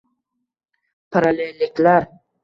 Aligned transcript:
Parallelliklar 1.11 2.01